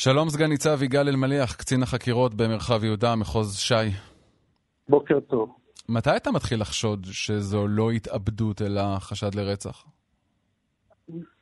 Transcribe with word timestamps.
שלום 0.00 0.28
סגן 0.28 0.46
ניצב 0.46 0.82
יגאל 0.82 1.08
אלמליח, 1.08 1.56
קצין 1.56 1.82
החקירות 1.82 2.34
במרחב 2.34 2.84
יהודה, 2.84 3.16
מחוז 3.16 3.58
ש"י. 3.58 3.74
בוקר 4.88 5.20
טוב. 5.20 5.56
מתי 5.88 6.16
אתה 6.16 6.30
מתחיל 6.32 6.60
לחשוד 6.60 7.04
שזו 7.04 7.68
לא 7.68 7.90
התאבדות 7.90 8.62
אלא 8.62 8.80
חשד 8.98 9.34
לרצח? 9.34 9.84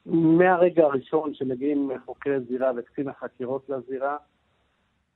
מהרגע 0.06 0.84
הראשון 0.84 1.34
שמגיעים 1.34 1.90
חוקרי 2.04 2.40
זירה 2.48 2.70
וקצין 2.76 3.08
החקירות 3.08 3.68
לזירה, 3.68 4.16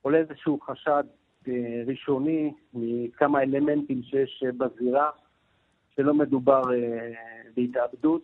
עולה 0.01 0.17
איזשהו 0.17 0.59
חשד 0.59 1.03
אה, 1.47 1.53
ראשוני 1.87 2.53
מכמה 2.73 3.41
אלמנטים 3.41 4.03
שיש 4.03 4.43
אה, 4.45 4.51
בזירה, 4.51 5.09
שלא 5.95 6.13
מדובר 6.13 6.61
אה, 6.73 7.11
בהתאבדות. 7.57 8.21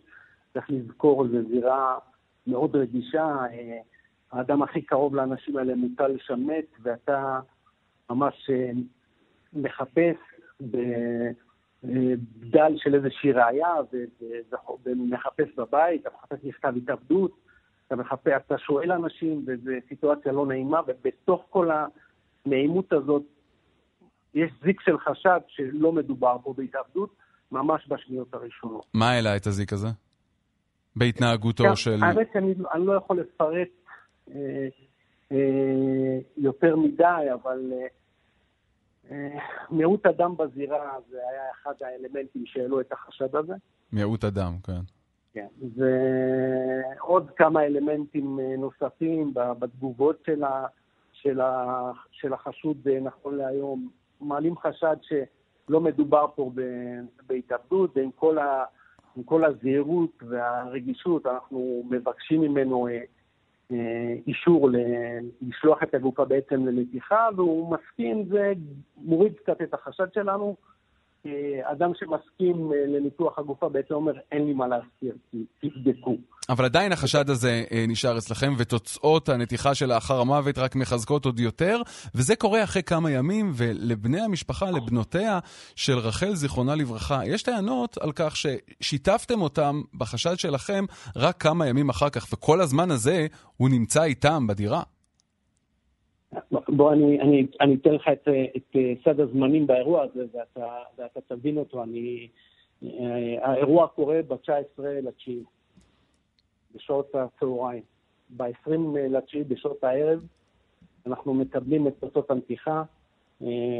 צריך 0.52 0.66
לזכור, 0.70 1.26
זו 1.28 1.48
זירה 1.48 1.98
מאוד 2.46 2.76
רגישה. 2.76 3.36
האדם 4.32 4.62
הכי 4.62 4.82
קרוב 4.82 5.14
לאנשים 5.14 5.56
האלה 5.56 5.74
מוטל 5.74 6.08
לשמת, 6.08 6.64
ואתה 6.82 7.40
ממש 8.10 8.50
מחפש 9.52 10.16
בדל 11.82 12.72
של 12.76 12.94
איזושהי 12.94 13.32
ראייה, 13.32 13.74
ומחפש 14.84 15.48
בבית, 15.56 16.00
אתה 16.00 16.10
מחפש 16.14 16.44
מכתב 16.44 16.72
התאבדות, 16.76 17.32
אתה 17.86 17.96
מחפש, 17.96 18.32
אתה 18.46 18.58
שואל 18.58 18.92
אנשים, 18.92 19.44
וזו 19.46 19.70
סיטואציה 19.88 20.32
לא 20.32 20.46
נעימה, 20.46 20.80
ובתוך 20.86 21.44
כל 21.50 21.70
הנעימות 22.46 22.92
הזאת 22.92 23.22
יש 24.34 24.50
זיק 24.64 24.80
של 24.80 24.98
חשד 24.98 25.40
שלא 25.48 25.92
מדובר 25.92 26.36
פה 26.42 26.54
בהתאבדות, 26.56 27.14
ממש 27.52 27.88
בשניות 27.88 28.34
הראשונות. 28.34 28.86
מה 28.94 29.10
העלה 29.10 29.36
את 29.36 29.46
הזיק 29.46 29.72
הזה? 29.72 29.88
בהתנהגותו 30.96 31.76
של... 31.76 32.04
האמת 32.04 32.28
שאני 32.32 32.54
לא 32.74 32.92
יכול 32.92 33.20
לפרט 33.20 33.52
אה, 33.52 33.56
אה, 33.58 33.77
יותר 36.36 36.76
מדי, 36.76 37.26
אבל 37.34 37.72
אה, 37.72 37.86
אה, 39.10 39.38
מיעוט 39.70 40.06
אדם 40.06 40.36
בזירה 40.36 40.96
זה 41.10 41.16
היה 41.30 41.42
אחד 41.50 41.72
האלמנטים 41.80 42.46
שהעלו 42.46 42.80
את 42.80 42.92
החשד 42.92 43.36
הזה. 43.36 43.54
מיעוט 43.92 44.24
אדם, 44.24 44.52
כן. 44.62 44.80
כן, 45.32 45.46
ועוד 45.76 47.30
כמה 47.36 47.64
אלמנטים 47.64 48.40
אה, 48.40 48.56
נוספים 48.56 49.34
בתגובות 49.34 50.22
של, 50.26 50.44
ה, 50.44 50.66
של, 51.12 51.40
ה, 51.40 51.90
של 52.10 52.32
החשוד 52.32 52.88
אה, 52.88 53.00
נכון 53.00 53.36
להיום, 53.36 53.88
מעלים 54.20 54.56
חשד 54.56 54.96
שלא 55.02 55.80
מדובר 55.80 56.26
פה 56.34 56.50
בהתאבדות, 57.26 57.96
ועם 57.96 58.10
כל, 58.10 58.38
ה, 58.38 58.64
כל 59.24 59.44
הזהירות 59.44 60.22
והרגישות 60.28 61.26
אנחנו 61.26 61.82
מבקשים 61.90 62.40
ממנו 62.40 62.88
אה, 62.88 63.00
אישור 64.26 64.70
לשלוח 65.42 65.82
את 65.82 65.94
הגופה 65.94 66.24
בעצם 66.24 66.66
לנתיחה, 66.66 67.28
והוא 67.36 67.74
מסכים, 67.74 68.24
זה 68.28 68.52
מוריד 68.96 69.32
קצת 69.34 69.62
את 69.62 69.74
החשד 69.74 70.12
שלנו. 70.14 70.56
אדם 71.62 71.92
שמסכים 71.94 72.72
אה, 72.72 72.86
לניתוח 72.86 73.38
הגופה 73.38 73.68
בעצם 73.68 73.94
אומר, 73.94 74.12
אין 74.32 74.46
לי 74.46 74.52
מה 74.52 74.66
להסתיר, 74.68 75.14
תבדקו. 75.60 76.16
אבל 76.48 76.64
עדיין 76.64 76.92
החשד 76.92 77.30
הזה 77.30 77.64
אה, 77.72 77.84
נשאר 77.88 78.18
אצלכם, 78.18 78.52
ותוצאות 78.58 79.28
הנתיחה 79.28 79.74
שלאחר 79.74 80.20
המוות 80.20 80.58
רק 80.58 80.76
מחזקות 80.76 81.24
עוד 81.24 81.40
יותר, 81.40 81.82
וזה 82.14 82.36
קורה 82.36 82.64
אחרי 82.64 82.82
כמה 82.82 83.10
ימים, 83.10 83.52
ולבני 83.54 84.20
המשפחה, 84.20 84.70
לבנותיה 84.70 85.38
של 85.76 85.98
רחל, 85.98 86.34
זיכרונה 86.34 86.74
לברכה, 86.74 87.20
יש 87.26 87.42
טענות 87.42 87.98
על 87.98 88.12
כך 88.14 88.34
ששיתפתם 88.36 89.42
אותם 89.42 89.82
בחשד 89.94 90.38
שלכם 90.38 90.84
רק 91.16 91.42
כמה 91.42 91.66
ימים 91.66 91.88
אחר 91.88 92.10
כך, 92.10 92.26
וכל 92.32 92.60
הזמן 92.60 92.90
הזה 92.90 93.26
הוא 93.56 93.68
נמצא 93.68 94.02
איתם 94.02 94.46
בדירה. 94.46 94.82
בוא, 96.68 96.92
אני, 96.92 97.20
אני, 97.20 97.46
אני 97.60 97.74
אתן 97.74 97.94
לך 97.94 98.08
את, 98.12 98.28
את 98.56 98.76
סד 99.04 99.20
הזמנים 99.20 99.66
באירוע 99.66 100.02
הזה, 100.02 100.24
ואתה, 100.32 100.78
ואתה 100.98 101.20
תבין 101.20 101.58
אותו. 101.58 101.82
אני, 101.82 102.28
האירוע 103.40 103.86
קורה 103.86 104.20
ב-19 104.28 104.82
לתשיעי, 104.82 105.42
בשעות 106.74 107.14
הצהריים. 107.14 107.82
ב-20 108.36 108.70
לתשיעי, 109.10 109.44
בשעות 109.44 109.84
הערב, 109.84 110.26
אנחנו 111.06 111.34
מקבלים 111.34 111.88
את 111.88 111.92
תוצאות 112.00 112.30
הנתיחה, 112.30 112.82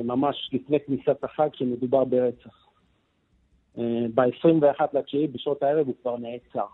ממש 0.04 0.50
לפני 0.52 0.80
כניסת 0.80 1.24
החג, 1.24 1.48
שמדובר 1.54 2.04
ברצח. 2.04 2.68
ב-21 4.14 4.80
לתשיעי, 4.92 5.26
בשעות 5.26 5.62
הערב, 5.62 5.86
הוא 5.86 5.94
כבר 6.02 6.16
נעצר. 6.16 6.66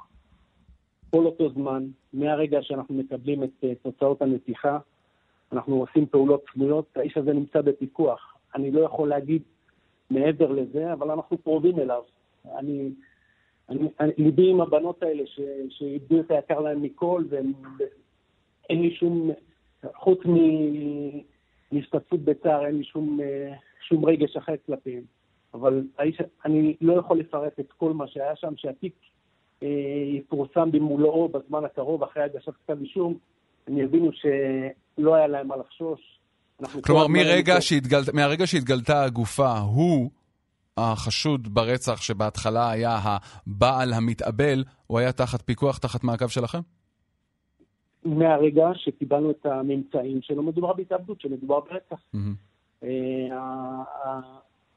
כל 1.11 1.27
אותו 1.27 1.51
זמן, 1.51 1.87
מהרגע 2.13 2.63
שאנחנו 2.63 2.95
מקבלים 2.95 3.45
את 3.45 3.65
תוצאות 3.83 4.23
הנתיחה, 4.23 4.79
אנחנו 5.55 5.81
עושים 5.81 6.07
פעולות 6.07 6.45
צמויות, 6.53 6.97
האיש 6.97 7.17
הזה 7.17 7.33
נמצא 7.33 7.61
בפיקוח. 7.61 8.35
אני 8.55 8.71
לא 8.71 8.81
יכול 8.81 9.09
להגיד 9.09 9.43
מעבר 10.11 10.53
לזה, 10.53 10.93
אבל 10.93 11.11
אנחנו 11.11 11.39
קרובים 11.39 11.79
אליו. 11.79 12.03
אני, 12.59 12.91
אני, 13.69 13.89
אני, 14.01 14.13
ליבי 14.19 14.51
עם 14.51 14.61
הבנות 14.61 15.03
האלה 15.03 15.27
ש, 15.27 15.41
שאיבדו 15.69 16.21
את 16.21 16.31
היקר 16.31 16.61
להם 16.61 16.83
מכל, 16.83 17.25
ואין 17.29 18.83
לי 18.83 18.95
שום, 18.95 19.31
חוץ 19.95 20.19
מהשתתפות 21.73 22.21
בצער, 22.21 22.67
אין 22.67 22.79
לי 22.79 22.85
שום, 22.85 23.19
שום 23.89 24.05
רגש 24.05 24.37
אחר 24.37 24.55
כלפיהם. 24.67 25.03
אבל 25.55 25.83
האיש, 25.99 26.21
אני 26.45 26.77
לא 26.81 26.93
יכול 26.93 27.19
לפרט 27.19 27.61
את 27.61 27.73
כל 27.73 27.93
מה 27.93 28.07
שהיה 28.07 28.37
שם, 28.37 28.53
שהתיק 28.57 28.95
אה, 29.63 29.69
יפורסם 30.07 30.71
במולאו 30.71 31.29
בזמן 31.29 31.65
הקרוב, 31.65 32.03
אחרי 32.03 32.23
הגשת 32.23 32.53
כתב 32.53 32.81
אישום, 32.81 33.19
הם 33.67 33.79
יבינו 33.79 34.11
שלא 34.97 35.15
היה 35.15 35.27
להם 35.27 35.49
מה 35.49 35.57
לחשוש. 35.57 36.21
כלומר, 36.85 37.07
מרגע 37.09 37.61
שהתגל... 37.61 38.01
מהרגע 38.13 38.47
שהתגלתה 38.47 39.05
הגופה, 39.05 39.59
הוא 39.59 40.11
החשוד 40.77 41.55
ברצח 41.55 42.03
שבהתחלה 42.03 42.71
היה 42.71 42.99
הבעל 43.03 43.93
המתאבל, 43.93 44.65
הוא 44.87 44.99
היה 44.99 45.13
תחת 45.13 45.43
פיקוח, 45.43 45.79
תחת 45.79 46.05
מעקב 46.05 46.29
שלכם? 46.29 46.59
מהרגע 48.05 48.67
שקיבלנו 48.75 49.31
את 49.31 49.47
הממצאים 49.47 50.23
שלא 50.23 50.43
מדובר 50.43 50.73
בהתאבדות, 50.73 51.21
שמדובר 51.21 51.61
ברצח. 51.61 52.03
Mm-hmm. 52.15 52.85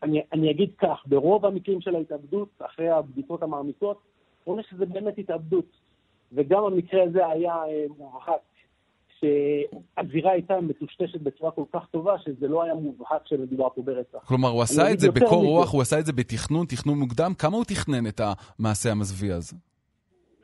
אני, 0.04 0.22
אני 0.34 0.52
אגיד 0.52 0.70
כך, 0.78 1.04
ברוב 1.06 1.46
המקרים 1.46 1.82
של 1.82 1.96
ההתאבדות, 1.96 2.50
אחרי 2.66 2.90
הבדיקות 2.90 3.44
המעמיקות, 3.44 4.02
רואים 4.46 4.64
שזה 4.70 4.86
באמת 4.86 5.18
התאבדות. 5.18 5.66
וגם 6.34 6.64
המקרה 6.64 7.04
הזה 7.04 7.28
היה 7.28 7.54
אה, 7.54 7.86
מורחק 7.98 8.42
שהזירה 9.20 10.32
הייתה 10.32 10.62
מטושטשת 10.62 11.22
בצורה 11.22 11.52
כל 11.52 11.64
כך 11.74 11.86
טובה, 11.92 12.20
שזה 12.20 12.48
לא 12.48 12.64
היה 12.64 12.74
מובהק 12.74 13.22
שמדובר 13.26 13.68
פה 13.76 13.82
ברצח. 13.82 14.18
כלומר, 14.26 14.50
הוא 14.50 14.62
עשה 14.62 14.92
את 14.92 15.00
זה 15.00 15.12
בקור 15.12 15.44
רוח, 15.44 15.74
הוא 15.74 15.82
עשה 15.82 16.00
את 16.00 16.06
זה 16.06 16.14
בתכנון, 16.14 16.66
תכנון 16.66 17.00
מוקדם. 17.00 17.34
כמה 17.40 17.58
הוא 17.58 17.66
תכנן 17.66 18.08
את 18.08 18.22
המעשה 18.60 18.92
המזוויע 18.92 19.36
הזה? 19.36 19.56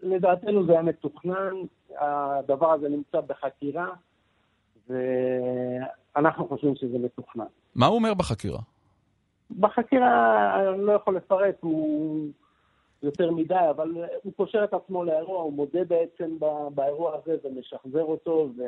לדעתנו 0.04 0.66
זה 0.66 0.72
היה 0.72 0.82
מתוכנן, 0.82 1.54
הדבר 2.00 2.72
הזה 2.72 2.90
נמצא 2.90 3.22
בחקירה, 3.22 3.88
ואנחנו 4.90 6.48
חושבים 6.48 6.76
שזה 6.76 6.98
מתוכנן. 7.00 7.46
מה 7.76 7.86
הוא 7.86 7.96
אומר 7.96 8.14
בחקירה? 8.14 8.60
בחקירה, 9.60 10.74
אני 10.74 10.86
לא 10.86 10.92
יכול 10.92 11.16
לפרט, 11.16 11.56
הוא 11.60 12.30
יותר 13.04 13.32
מדי, 13.32 13.70
אבל 13.70 13.92
הוא 14.24 14.34
קושר 14.34 14.64
את 14.64 14.74
עצמו 14.74 15.04
לאירוע, 15.04 15.42
הוא 15.42 15.54
מודה 15.54 15.84
בעצם 15.84 16.38
באירוע 16.76 17.16
הזה 17.16 17.36
ומשחזר 17.44 18.04
אותו, 18.04 18.50
ו... 18.58 18.64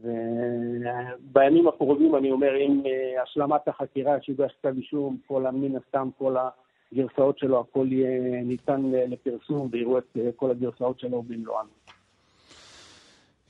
ובימים 0.00 1.68
הקרובים, 1.68 2.16
אני 2.16 2.30
אומר, 2.30 2.52
עם 2.54 2.82
אה, 2.86 3.22
השלמת 3.22 3.68
החקירה 3.68 4.16
שיוגש 4.22 4.52
כתב 4.60 4.74
אישום, 4.76 5.16
כל 5.26 5.50
מן 5.50 5.76
הסתם, 5.76 6.08
כל 6.18 6.36
הגרסאות 6.92 7.38
שלו, 7.38 7.60
הכל 7.60 7.86
יהיה 7.90 8.42
ניתן 8.42 8.82
לפרסום 8.92 9.68
ויראו 9.72 9.98
את 9.98 10.16
אה, 10.16 10.30
כל 10.36 10.50
הגרסאות 10.50 11.00
שלו 11.00 11.22
במלואן. 11.22 11.66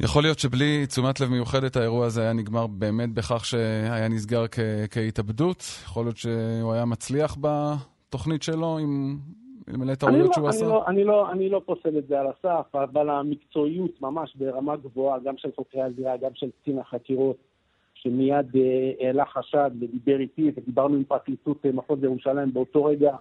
יכול 0.00 0.22
להיות 0.22 0.38
שבלי 0.38 0.86
תשומת 0.86 1.20
לב 1.20 1.28
מיוחדת 1.28 1.76
האירוע 1.76 2.06
הזה 2.06 2.22
היה 2.22 2.32
נגמר 2.32 2.66
באמת 2.66 3.14
בכך 3.14 3.44
שהיה 3.44 4.08
נסגר 4.08 4.48
כ- 4.48 4.88
כהתאבדות? 4.90 5.62
יכול 5.84 6.04
להיות 6.04 6.16
שהוא 6.16 6.72
היה 6.72 6.84
מצליח 6.84 7.36
בתוכנית 7.40 8.42
שלו 8.42 8.78
עם 8.78 9.18
אלמלא 9.68 9.92
הטעויות 9.92 10.26
לא- 10.26 10.32
שהוא 10.32 10.48
עשה? 10.48 10.64
לא, 10.64 10.86
אני 10.86 11.04
לא, 11.04 11.30
אני 11.30 11.48
לא 11.48 11.62
פוסל 11.66 11.98
את 11.98 12.06
זה 12.06 12.20
על 12.20 12.26
הסף, 12.26 12.74
אבל 12.74 13.10
המקצועיות 13.10 14.02
ממש 14.02 14.36
ברמה 14.36 14.76
גבוהה, 14.76 15.18
גם 15.18 15.36
של 15.36 15.48
חוקרי 15.56 15.82
הזירה, 15.82 16.16
גם 16.16 16.30
של 16.34 16.50
קצין 16.60 16.78
החקירות, 16.78 17.36
שמיד 17.94 18.56
אה, 18.56 18.92
העלה 19.00 19.24
חשד 19.26 19.70
ודיבר 19.80 20.20
איתי, 20.20 20.50
ודיברנו 20.56 20.94
עם 20.94 21.04
פרקליטות 21.04 21.66
אה, 21.66 21.72
מחוז 21.72 22.04
ירושלים 22.04 22.52
באותו 22.52 22.84
רגע, 22.84 23.16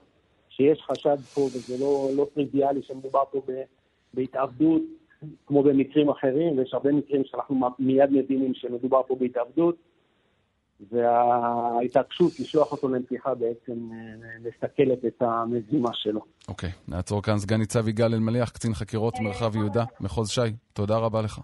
שיש 0.50 0.82
חשד 0.82 1.18
פה, 1.34 1.42
וזה 1.42 1.84
לא, 1.84 2.10
לא 2.16 2.28
טריוויאלי 2.34 2.82
שמדובר 2.82 3.24
פה 3.32 3.42
בהתאבדות, 4.14 4.82
כמו 5.46 5.64
במקרים 5.64 6.10
אחרים, 6.10 6.58
ויש 6.58 6.74
הרבה 6.74 6.92
מקרים 6.92 7.22
שאנחנו 7.26 7.70
מיד 7.80 8.10
מבינים 8.12 8.54
שמדובר 8.54 9.02
פה 9.08 9.16
בהתאבדות. 9.16 9.76
וההתעקשות 10.92 12.40
לשלוח 12.40 12.72
אותו 12.72 12.88
לנתיחה 12.88 13.34
בעצם 13.36 13.90
מסכלת 14.44 15.06
את 15.06 15.22
המזימה 15.22 15.90
שלו. 15.94 16.22
אוקיי, 16.48 16.70
okay, 16.70 16.74
נעצור 16.88 17.22
כאן. 17.22 17.38
סגן 17.38 17.58
ניצב 17.58 17.88
יגאל 17.88 18.14
אלמליח, 18.14 18.50
קצין 18.50 18.74
חקירות 18.74 19.20
מרחב 19.20 19.56
יהודה, 19.56 19.84
מחוז 20.02 20.30
ש"י, 20.30 20.42
תודה 20.74 20.98
רבה 20.98 21.22
לך. 21.22 21.40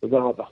תודה 0.00 0.18
רבה. 0.18 0.44